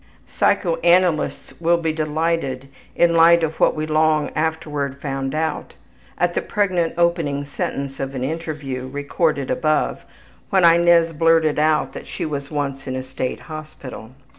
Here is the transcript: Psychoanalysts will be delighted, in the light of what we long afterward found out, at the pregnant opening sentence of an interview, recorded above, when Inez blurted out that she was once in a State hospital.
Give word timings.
Psychoanalysts 0.25 1.61
will 1.61 1.77
be 1.77 1.93
delighted, 1.93 2.69
in 2.95 3.11
the 3.11 3.17
light 3.19 3.43
of 3.43 3.59
what 3.59 3.75
we 3.75 3.85
long 3.85 4.31
afterward 4.35 4.99
found 4.99 5.35
out, 5.35 5.75
at 6.17 6.33
the 6.33 6.41
pregnant 6.41 6.95
opening 6.97 7.45
sentence 7.45 7.99
of 7.99 8.15
an 8.15 8.23
interview, 8.23 8.87
recorded 8.87 9.51
above, 9.51 10.03
when 10.49 10.65
Inez 10.65 11.13
blurted 11.13 11.59
out 11.59 11.93
that 11.93 12.07
she 12.07 12.25
was 12.25 12.49
once 12.49 12.87
in 12.87 12.95
a 12.95 13.03
State 13.03 13.41
hospital. 13.41 14.13